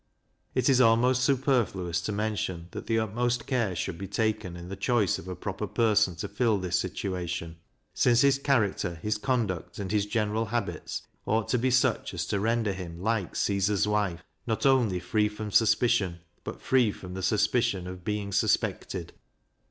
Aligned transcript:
It 0.55 0.67
is 0.67 0.81
almost 0.81 1.23
superfluous 1.23 2.01
to 2.01 2.11
mention, 2.11 2.69
that 2.71 2.87
the 2.87 2.97
utmost 2.97 3.45
care 3.45 3.75
should 3.75 3.99
be 3.99 4.07
taken 4.07 4.57
in 4.57 4.67
the 4.67 4.75
choice 4.75 5.19
of 5.19 5.27
a 5.27 5.35
proper 5.35 5.67
person 5.67 6.15
to 6.15 6.27
fill 6.27 6.57
this 6.57 6.79
situation, 6.79 7.57
since 7.93 8.21
his 8.21 8.39
character, 8.39 8.95
his 8.95 9.19
conduct, 9.19 9.77
and 9.77 9.91
his 9.91 10.07
general 10.07 10.45
habits, 10.45 11.03
ought 11.27 11.49
to 11.49 11.59
be 11.59 11.69
such 11.69 12.15
as 12.15 12.25
to 12.25 12.39
render 12.39 12.73
him 12.73 12.99
like 12.99 13.35
Caesar's 13.35 13.87
wife 13.87 14.23
"not 14.47 14.65
only 14.65 14.99
free 14.99 15.29
from 15.29 15.51
suspicion, 15.51 16.21
but 16.43 16.63
free 16.63 16.91
from 16.91 17.13
the 17.13 17.21
suspicion 17.21 17.85
of 17.85 18.03
being 18.03 18.31
suspected." 18.31 19.13